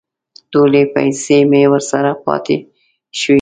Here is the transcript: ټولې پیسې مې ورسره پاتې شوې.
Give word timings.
ټولې 0.51 0.81
پیسې 0.95 1.37
مې 1.49 1.63
ورسره 1.71 2.11
پاتې 2.25 2.55
شوې. 3.19 3.29